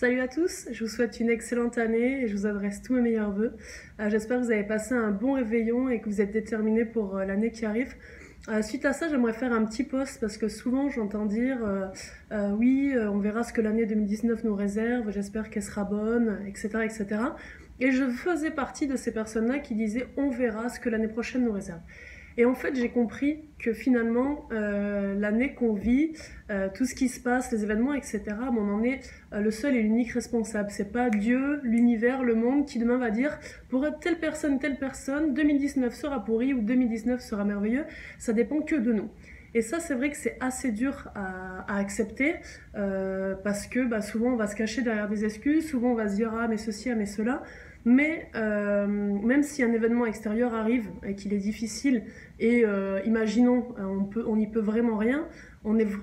Salut 0.00 0.20
à 0.20 0.28
tous, 0.28 0.66
je 0.72 0.82
vous 0.82 0.88
souhaite 0.88 1.20
une 1.20 1.28
excellente 1.28 1.76
année 1.76 2.22
et 2.22 2.26
je 2.26 2.34
vous 2.34 2.46
adresse 2.46 2.80
tous 2.80 2.94
mes 2.94 3.02
meilleurs 3.02 3.32
voeux. 3.32 3.52
Euh, 4.00 4.08
j'espère 4.08 4.38
que 4.38 4.44
vous 4.44 4.50
avez 4.50 4.64
passé 4.64 4.94
un 4.94 5.10
bon 5.10 5.34
réveillon 5.34 5.90
et 5.90 6.00
que 6.00 6.06
vous 6.06 6.22
êtes 6.22 6.30
déterminés 6.30 6.86
pour 6.86 7.18
euh, 7.18 7.26
l'année 7.26 7.50
qui 7.50 7.66
arrive. 7.66 7.94
Euh, 8.48 8.62
suite 8.62 8.86
à 8.86 8.94
ça, 8.94 9.10
j'aimerais 9.10 9.34
faire 9.34 9.52
un 9.52 9.62
petit 9.66 9.84
post 9.84 10.18
parce 10.18 10.38
que 10.38 10.48
souvent 10.48 10.88
j'entends 10.88 11.26
dire 11.26 11.58
oui, 12.30 12.94
on 12.96 13.18
verra 13.18 13.42
ce 13.42 13.52
que 13.52 13.60
l'année 13.60 13.84
2019 13.84 14.42
nous 14.44 14.54
réserve, 14.54 15.10
j'espère 15.10 15.50
qu'elle 15.50 15.62
sera 15.62 15.84
bonne, 15.84 16.38
etc., 16.46 16.68
etc. 16.82 17.20
Et 17.78 17.90
je 17.90 18.08
faisais 18.08 18.50
partie 18.50 18.86
de 18.86 18.96
ces 18.96 19.12
personnes-là 19.12 19.58
qui 19.58 19.74
disaient 19.74 20.08
on 20.16 20.30
verra 20.30 20.70
ce 20.70 20.80
que 20.80 20.88
l'année 20.88 21.08
prochaine 21.08 21.44
nous 21.44 21.52
réserve. 21.52 21.80
Et 22.36 22.44
en 22.44 22.54
fait, 22.54 22.74
j'ai 22.74 22.88
compris 22.88 23.40
que 23.58 23.72
finalement, 23.72 24.48
euh, 24.52 25.18
l'année 25.18 25.54
qu'on 25.54 25.74
vit, 25.74 26.12
euh, 26.50 26.68
tout 26.72 26.84
ce 26.84 26.94
qui 26.94 27.08
se 27.08 27.20
passe, 27.20 27.52
les 27.52 27.64
événements, 27.64 27.94
etc., 27.94 28.22
on 28.56 28.72
en 28.72 28.82
est 28.82 29.00
euh, 29.32 29.40
le 29.40 29.50
seul 29.50 29.76
et 29.76 29.82
l'unique 29.82 30.12
responsable. 30.12 30.70
C'est 30.70 30.92
pas 30.92 31.10
Dieu, 31.10 31.60
l'univers, 31.62 32.22
le 32.22 32.34
monde 32.34 32.66
qui 32.66 32.78
demain 32.78 32.98
va 32.98 33.10
dire 33.10 33.38
pour 33.68 33.86
telle 34.00 34.18
personne, 34.18 34.58
telle 34.58 34.78
personne, 34.78 35.34
2019 35.34 35.94
sera 35.94 36.24
pourri 36.24 36.54
ou 36.54 36.60
2019 36.60 37.20
sera 37.20 37.44
merveilleux. 37.44 37.84
Ça 38.18 38.32
dépend 38.32 38.60
que 38.60 38.76
de 38.76 38.92
nous. 38.92 39.10
Et 39.52 39.62
ça, 39.62 39.80
c'est 39.80 39.94
vrai 39.94 40.10
que 40.10 40.16
c'est 40.16 40.36
assez 40.38 40.70
dur 40.70 41.10
à, 41.16 41.76
accepter 41.76 42.36
parce 42.72 43.66
que 43.66 43.84
bah, 43.84 44.00
souvent 44.00 44.30
on 44.30 44.36
va 44.36 44.46
se 44.46 44.54
cacher 44.54 44.82
derrière 44.82 45.08
des 45.08 45.24
excuses, 45.24 45.68
souvent 45.68 45.90
on 45.90 45.94
va 45.94 46.08
se 46.08 46.14
dire 46.14 46.32
ah 46.38 46.46
mais 46.46 46.56
ceci, 46.56 46.88
ah 46.88 46.94
mais 46.94 47.06
cela. 47.06 47.42
Mais 47.84 48.30
même 49.30 49.44
si 49.44 49.62
un 49.62 49.72
événement 49.72 50.06
extérieur 50.06 50.54
arrive 50.54 50.90
et 51.06 51.14
qu'il 51.14 51.32
est 51.32 51.38
difficile, 51.38 52.02
et 52.40 52.64
euh, 52.64 53.00
imaginons, 53.06 53.64
euh, 53.78 54.22
on 54.26 54.34
n'y 54.34 54.48
peut 54.48 54.64
vraiment 54.72 54.96
rien. 54.96 55.28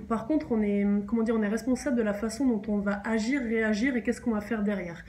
Par 0.08 0.27
contre, 0.27 0.53
on 0.53 0.62
est 0.62 1.48
responsable 1.48 1.98
de 1.98 2.03
la 2.03 2.13
façon 2.13 2.45
dont 2.48 2.62
on 2.70 2.77
va 2.77 3.02
agir, 3.03 3.41
réagir 3.41 3.98
et 3.98 4.02
qu'est-ce 4.02 4.22
qu'on 4.22 4.31
va 4.31 4.40
faire 4.40 4.63
derrière. 4.63 5.03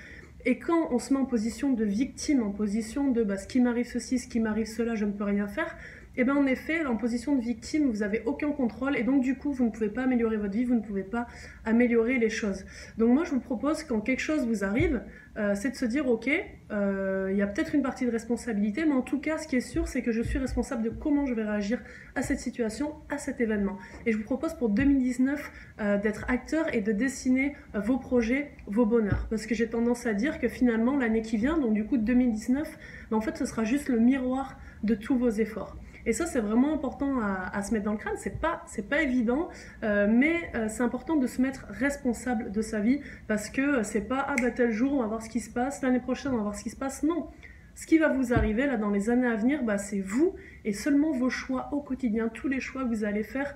Et 0.47 0.59
quand 0.59 0.89
on 0.91 0.99
se 0.99 1.15
met 1.15 1.21
en 1.21 1.27
position 1.27 1.73
de 1.73 1.85
victime, 1.85 2.43
en 2.43 2.51
position 2.51 3.13
de 3.13 3.23
bah, 3.23 3.37
ce 3.37 3.47
qui 3.47 3.61
m'arrive 3.61 3.87
ceci, 3.87 4.19
ce 4.19 4.27
qui 4.27 4.41
m'arrive 4.41 4.67
cela, 4.67 4.97
je 4.97 5.05
ne 5.05 5.13
peux 5.13 5.25
rien 5.25 5.47
faire, 5.47 5.77
et 6.19 6.23
eh 6.23 6.25
bien 6.25 6.35
en 6.35 6.47
effet, 6.47 6.85
en 6.85 6.97
position 6.97 7.37
de 7.37 7.41
victime, 7.41 7.89
vous 7.89 7.99
n'avez 7.99 8.25
aucun 8.27 8.51
contrôle 8.51 8.97
et 8.97 9.05
donc 9.05 9.23
du 9.23 9.37
coup, 9.37 9.53
vous 9.53 9.65
ne 9.65 9.71
pouvez 9.71 9.89
pas 9.89 10.03
améliorer 10.03 10.37
votre 10.37 10.53
vie, 10.53 10.65
vous 10.65 10.75
ne 10.75 10.81
pouvez 10.81 11.05
pas 11.05 11.29
améliorer 11.65 12.19
les 12.19 12.29
choses. 12.29 12.65
Donc 12.97 13.11
moi, 13.15 13.23
je 13.23 13.31
vous 13.31 13.39
propose 13.39 13.85
quand 13.85 14.01
quelque 14.01 14.19
chose 14.19 14.45
vous 14.45 14.65
arrive, 14.65 15.01
euh, 15.37 15.55
c'est 15.55 15.71
de 15.71 15.77
se 15.77 15.85
dire, 15.85 16.09
ok, 16.09 16.29
euh, 16.73 17.29
il 17.31 17.37
y 17.37 17.43
a 17.43 17.47
peut-être 17.47 17.73
une 17.73 17.83
partie 17.83 18.05
de 18.05 18.11
responsabilité, 18.11 18.85
mais 18.85 18.95
en 18.95 19.03
tout 19.03 19.21
cas, 19.21 19.39
ce 19.39 19.47
qui 19.47 19.55
est 19.55 19.61
sûr, 19.61 19.87
c'est 19.87 20.03
que 20.03 20.11
je 20.11 20.21
suis 20.21 20.41
responsable 20.41 20.83
de 20.83 20.91
comment 20.91 21.25
je 21.25 21.35
vais 21.35 21.45
réagir 21.45 21.79
à 22.17 22.23
cette 22.23 22.41
situation, 22.41 22.95
à 23.11 23.19
cet 23.19 23.41
événement. 23.41 23.79
Et 24.05 24.11
je 24.11 24.19
vous 24.19 24.25
propose 24.25 24.55
pour 24.55 24.71
2019 24.71 25.53
euh, 25.81 25.99
d'être 25.99 26.25
acteur 26.27 26.75
et 26.75 26.81
de 26.81 26.91
dessiner 26.91 27.55
vos 27.75 27.99
projets, 27.99 28.51
vos 28.67 28.87
bonheurs. 28.87 29.29
Parce 29.31 29.47
que 29.47 29.55
j'ai 29.55 29.69
tendance 29.69 30.05
à 30.05 30.15
dire 30.15 30.41
que 30.41 30.49
finalement, 30.49 30.97
l'année 30.97 31.23
qui 31.23 31.37
vient, 31.37 31.59
donc 31.59 31.75
du 31.75 31.85
coup 31.85 31.97
2019, 31.97 32.77
ben, 33.13 33.17
en 33.17 33.21
fait, 33.21 33.37
ce 33.37 33.47
sera 33.47 33.63
juste 33.63 33.89
le 33.89 34.01
miroir 34.01 34.59
de 34.83 34.97
tous 34.97 35.17
vos 35.17 35.31
efforts. 35.31 35.77
Et 36.09 36.15
ça, 36.15 36.25
c'est 36.25 36.41
vraiment 36.41 36.73
important 36.73 37.21
à, 37.21 37.63
se 37.63 37.75
mettre 37.75 37.85
dans 37.85 37.93
le 37.93 37.99
crâne. 37.99 38.15
C'est 38.17 38.41
pas, 38.41 38.65
pas 38.89 39.03
évident, 39.03 39.51
euh, 39.83 40.07
mais 40.11 40.51
euh, 40.55 40.67
c'est 40.71 40.83
important 40.83 41.17
de 41.17 41.27
se 41.27 41.43
mettre 41.43 41.67
responsable 41.69 42.51
de 42.51 42.63
sa 42.63 42.81
vie 42.81 43.03
parce 43.27 43.51
que 43.51 43.61
euh, 43.61 43.83
c'est 43.83 44.09
pas 44.09 44.25
ah 44.27 44.35
bah 44.41 44.51
tel 44.51 44.71
jour 44.71 44.95
on 44.95 45.03
va 45.03 45.07
voir 45.07 45.23
ce 45.23 45.29
qui 45.29 45.41
se 45.41 45.51
passe, 45.51 45.83
l'année 45.83 46.01
prochaine 46.01 46.33
on 46.33 46.39
va 46.39 46.45
voir 46.45 46.57
ce 46.57 46.63
qui 46.63 46.71
se 46.71 46.77
passe. 46.77 47.03
Non, 47.03 47.29
ce 47.75 47.87
qui 47.87 47.99
va 47.99 48.09
vous 48.09 48.33
arriver 48.33 48.67
là 48.67 48.79
dans 48.79 48.89
les 48.89 49.11
années 49.11 49.27
à 49.27 49.37
venir, 49.37 49.63
bah, 49.65 49.77
c'est 49.77 50.01
vous 50.01 50.35
et 50.65 50.73
seulement 50.73 51.13
vos 51.13 51.29
choix 51.29 51.69
au 51.73 51.83
quotidien, 51.83 52.29
tous 52.29 52.49
les 52.49 52.59
choix 52.59 52.85
que 52.85 52.89
vous 52.89 53.05
allez 53.05 53.23
faire 53.23 53.55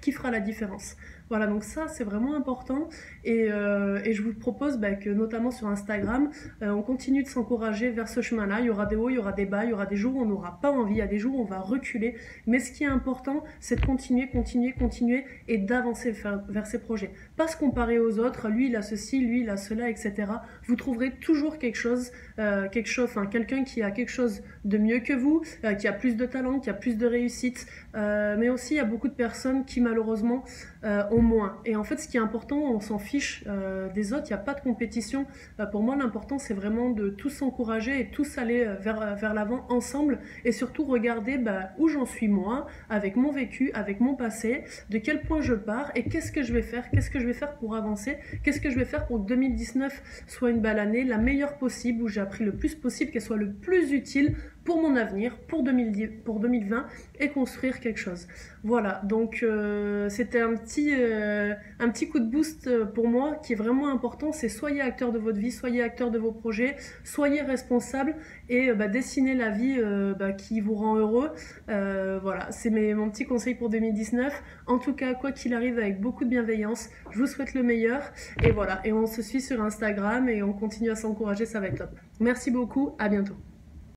qui 0.00 0.12
fera 0.12 0.30
la 0.30 0.38
différence. 0.38 0.96
Voilà, 1.30 1.46
donc 1.46 1.64
ça 1.64 1.88
c'est 1.88 2.04
vraiment 2.04 2.36
important 2.36 2.88
et, 3.24 3.46
euh, 3.50 3.98
et, 4.04 4.12
je 4.12 4.22
vous 4.22 4.34
propose 4.34 4.78
bah, 4.78 4.92
que 4.92 5.08
notamment 5.08 5.50
sur 5.50 5.68
Instagram, 5.68 6.30
euh, 6.60 6.70
on 6.70 6.82
continue 6.82 7.22
de 7.22 7.28
s'encourager 7.28 7.90
vers 7.90 8.08
ce 8.08 8.20
chemin-là. 8.20 8.60
Il 8.60 8.66
y 8.66 8.70
aura 8.70 8.84
des 8.84 8.96
hauts, 8.96 9.08
il 9.08 9.14
y 9.14 9.18
aura 9.18 9.32
des 9.32 9.46
bas, 9.46 9.64
il 9.64 9.70
y 9.70 9.72
aura 9.72 9.86
des 9.86 9.96
jours 9.96 10.16
où 10.16 10.20
on 10.20 10.26
n'aura 10.26 10.60
pas 10.60 10.70
envie, 10.70 10.96
il 10.96 10.98
y 10.98 11.02
a 11.02 11.06
des 11.06 11.18
jours 11.18 11.36
où 11.36 11.40
on 11.40 11.46
va 11.46 11.60
reculer. 11.60 12.16
Mais 12.46 12.58
ce 12.58 12.72
qui 12.72 12.84
est 12.84 12.88
important, 12.88 13.42
c'est 13.58 13.80
de 13.80 13.86
continuer, 13.86 14.28
continuer, 14.28 14.72
continuer 14.72 15.24
et 15.48 15.56
d'avancer 15.56 16.12
vers, 16.12 16.66
ces 16.66 16.78
projets. 16.78 17.10
Pas 17.36 17.48
se 17.48 17.56
comparer 17.56 17.98
aux 17.98 18.18
autres, 18.18 18.48
lui 18.48 18.68
il 18.68 18.76
a 18.76 18.82
ceci, 18.82 19.20
lui 19.20 19.40
il 19.40 19.50
a 19.50 19.56
cela, 19.56 19.88
etc. 19.88 20.12
Vous 20.66 20.76
trouverez 20.76 21.12
toujours 21.20 21.58
quelque 21.58 21.76
chose, 21.76 22.12
euh, 22.38 22.68
quelque 22.68 22.88
chose, 22.88 23.06
enfin 23.06 23.24
quelqu'un 23.24 23.64
qui 23.64 23.82
a 23.82 23.90
quelque 23.90 24.10
chose 24.10 24.42
de 24.66 24.76
mieux 24.76 25.00
que 25.00 25.14
vous, 25.14 25.42
qui 25.78 25.88
a 25.88 25.92
plus 25.92 26.16
de 26.16 26.26
talent, 26.26 26.60
qui 26.60 26.68
a 26.68 26.74
plus 26.74 26.98
de 26.98 27.06
réussite. 27.06 27.66
mais 27.94 28.50
aussi 28.50 28.74
il 28.74 28.76
y 28.76 28.80
a 28.80 28.84
beaucoup 28.84 29.08
de 29.08 29.14
personnes 29.14 29.64
qui 29.64 29.80
malheureusement 29.80 30.44
au 31.10 31.20
moins. 31.20 31.56
Et 31.64 31.76
en 31.76 31.84
fait, 31.84 31.98
ce 31.98 32.08
qui 32.08 32.16
est 32.16 32.20
important, 32.20 32.58
on 32.58 32.80
s'en 32.80 32.98
fiche 32.98 33.44
euh, 33.46 33.88
des 33.92 34.12
autres, 34.12 34.24
il 34.26 34.32
n'y 34.32 34.40
a 34.40 34.42
pas 34.42 34.54
de 34.54 34.60
compétition. 34.60 35.26
Euh, 35.60 35.66
pour 35.66 35.82
moi, 35.82 35.96
l'important, 35.96 36.38
c'est 36.38 36.54
vraiment 36.54 36.90
de 36.90 37.08
tous 37.08 37.30
s'encourager 37.30 38.00
et 38.00 38.10
tous 38.10 38.38
aller 38.38 38.64
euh, 38.64 38.74
vers, 38.74 39.16
vers 39.16 39.34
l'avant 39.34 39.66
ensemble 39.68 40.18
et 40.44 40.52
surtout 40.52 40.84
regarder 40.84 41.38
bah, 41.38 41.70
où 41.78 41.88
j'en 41.88 42.06
suis 42.06 42.28
moi, 42.28 42.66
avec 42.90 43.16
mon 43.16 43.30
vécu, 43.30 43.70
avec 43.74 44.00
mon 44.00 44.14
passé, 44.14 44.64
de 44.90 44.98
quel 44.98 45.22
point 45.22 45.40
je 45.40 45.54
pars 45.54 45.90
et 45.94 46.04
qu'est-ce 46.04 46.32
que 46.32 46.42
je 46.42 46.52
vais 46.52 46.62
faire, 46.62 46.90
qu'est-ce 46.90 47.10
que 47.10 47.20
je 47.20 47.26
vais 47.26 47.32
faire 47.32 47.54
pour 47.56 47.76
avancer, 47.76 48.18
qu'est-ce 48.42 48.60
que 48.60 48.70
je 48.70 48.76
vais 48.76 48.84
faire 48.84 49.06
pour 49.06 49.22
que 49.22 49.28
2019 49.28 50.24
soit 50.26 50.50
une 50.50 50.60
belle 50.60 50.78
année, 50.78 51.04
la 51.04 51.18
meilleure 51.18 51.56
possible, 51.58 52.02
où 52.02 52.08
j'ai 52.08 52.20
appris 52.20 52.44
le 52.44 52.52
plus 52.52 52.74
possible, 52.74 53.10
qu'elle 53.10 53.22
soit 53.22 53.36
le 53.36 53.52
plus 53.52 53.92
utile 53.92 54.36
pour 54.64 54.80
mon 54.80 54.96
avenir, 54.96 55.36
pour, 55.46 55.62
2010, 55.62 56.08
pour 56.24 56.40
2020 56.40 56.86
et 57.20 57.28
construire 57.28 57.80
quelque 57.80 58.00
chose. 58.00 58.26
Voilà, 58.62 59.02
donc 59.04 59.44
c'était 60.08 60.40
un 60.40 60.54
petit 60.56 60.73
euh, 60.80 61.54
un 61.78 61.88
petit 61.88 62.08
coup 62.08 62.18
de 62.18 62.26
boost 62.30 62.66
euh, 62.66 62.84
pour 62.84 63.08
moi 63.08 63.34
qui 63.42 63.52
est 63.52 63.56
vraiment 63.56 63.88
important, 63.88 64.32
c'est 64.32 64.48
soyez 64.48 64.80
acteur 64.80 65.12
de 65.12 65.18
votre 65.18 65.38
vie, 65.38 65.50
soyez 65.50 65.82
acteur 65.82 66.10
de 66.10 66.18
vos 66.18 66.32
projets, 66.32 66.76
soyez 67.04 67.42
responsable 67.42 68.16
et 68.48 68.70
euh, 68.70 68.74
bah, 68.74 68.88
dessinez 68.88 69.34
la 69.34 69.50
vie 69.50 69.80
bah, 70.18 70.32
qui 70.32 70.60
vous 70.60 70.74
rend 70.74 70.96
heureux. 70.96 71.30
voilà, 71.68 72.50
c'est 72.50 72.70
mon 72.70 73.10
petit 73.10 73.24
conseil 73.24 73.54
pour 73.54 73.68
2019. 73.68 74.42
En 74.66 74.78
tout 74.78 74.94
cas, 74.94 75.14
quoi 75.14 75.32
qu'il 75.32 75.54
arrive, 75.54 75.78
avec 75.78 76.00
beaucoup 76.00 76.24
de 76.24 76.30
bienveillance, 76.30 76.88
je 77.10 77.18
vous 77.18 77.26
souhaite 77.26 77.54
le 77.54 77.62
meilleur. 77.62 78.02
Et 78.42 78.50
voilà, 78.50 78.80
et 78.84 78.92
on 78.92 79.06
se 79.06 79.22
suit 79.22 79.40
sur 79.40 79.62
Instagram 79.62 80.28
et 80.28 80.42
on 80.42 80.52
continue 80.52 80.90
à 80.90 80.96
s'encourager, 80.96 81.46
ça 81.46 81.60
va 81.60 81.68
être 81.68 81.78
top. 81.78 81.90
Merci 82.20 82.50
beaucoup, 82.50 82.94
à 82.98 83.08
bientôt. 83.08 83.34